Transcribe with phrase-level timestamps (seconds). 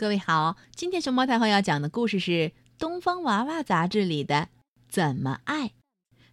[0.00, 2.30] 各位好，今天熊猫太后要讲的故事是
[2.78, 4.34] 《东方娃娃》杂志里的
[4.88, 5.68] 《怎么爱》，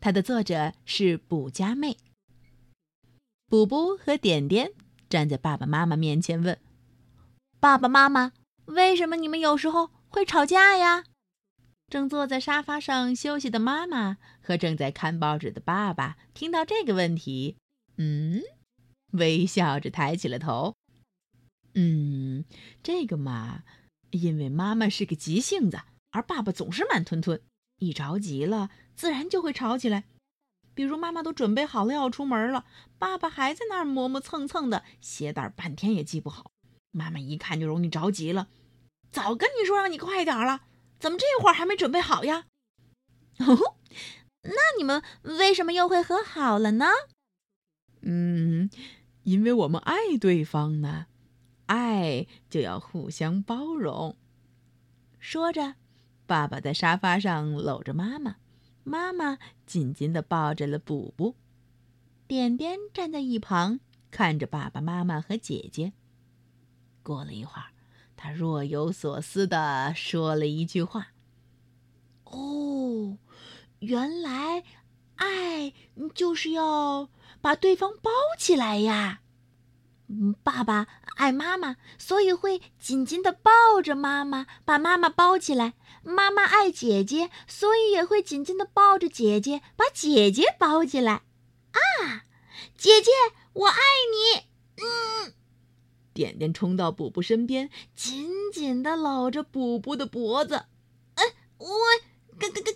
[0.00, 1.96] 它的作者是卜佳妹。
[3.48, 4.72] 卜卜和点点
[5.08, 6.58] 站在爸爸妈妈面前问
[7.60, 8.32] ：“爸爸妈妈，
[8.64, 11.04] 为什么你们有时候会吵架呀？”
[11.86, 17.56] 正坐在沙发上休息的妈妈和正在看报纸的爸爸听到这个问题，
[17.96, 18.42] 嗯，
[19.12, 20.74] 微笑着抬起了头。
[21.74, 22.44] 嗯，
[22.82, 23.62] 这个嘛，
[24.10, 25.80] 因为妈妈是个急性子，
[26.10, 27.40] 而爸爸总是慢吞吞，
[27.78, 30.04] 一着急了，自然就会吵起来。
[30.74, 32.64] 比如妈妈都准备好了要出门了，
[32.98, 36.50] 爸爸还在那儿磨磨蹭蹭的，鞋带半天也系不好。
[36.90, 38.48] 妈妈一看就容易着急了，
[39.10, 40.62] 早跟你说让你快点了，
[40.98, 42.46] 怎么这会儿还没准备好呀？
[43.40, 43.76] 哦，
[44.42, 46.86] 那你们为什么又会和好了呢？
[48.02, 48.68] 嗯，
[49.22, 51.06] 因为我们爱对方呢。
[51.72, 54.14] 爱就要互相包容。
[55.18, 55.76] 说着，
[56.26, 58.36] 爸爸在沙发上搂着妈妈，
[58.84, 61.34] 妈妈紧紧的抱着了补补。
[62.26, 63.80] 点点站在一旁
[64.10, 65.94] 看着爸爸妈妈和姐姐。
[67.02, 67.70] 过了一会儿，
[68.16, 71.14] 他若有所思的说了一句话
[72.24, 73.16] ：“哦，
[73.78, 74.62] 原来
[75.16, 75.72] 爱
[76.14, 77.08] 就是要
[77.40, 79.20] 把对方包起来呀。”
[80.42, 85.74] 爸爸爱妈妈，所以会紧紧的抱着妈妈，把妈妈包起来。
[86.04, 91.22] 妈妈爱姐姐，所以也会紧紧的抱着姐姐，把姐姐包起来。
[91.70, 92.24] 啊，
[92.76, 93.10] 姐姐，
[93.52, 93.76] 我爱
[94.10, 94.48] 你。
[94.82, 95.32] 嗯，
[96.12, 100.64] 点点冲到补补身边，紧紧的搂着补补的脖子。
[101.14, 101.24] 哎，
[101.58, 101.68] 我，
[102.38, 102.71] 跟跟跟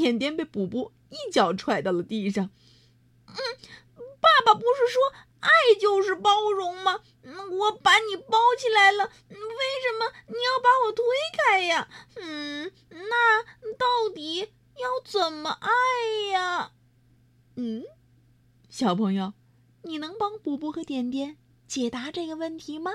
[0.00, 0.92] 点点被补补。
[1.10, 2.50] 一脚踹到了地上。
[3.26, 3.34] 嗯，
[4.20, 7.00] 爸爸不是说爱就是包容吗？
[7.24, 11.04] 我把你包起来了，为什么你要把我推
[11.36, 11.88] 开呀？
[12.16, 13.42] 嗯，那
[13.74, 15.70] 到底要怎么爱
[16.32, 16.72] 呀？
[17.56, 17.84] 嗯，
[18.68, 19.34] 小朋友，
[19.82, 22.92] 你能帮补补和点点解答这个问题吗？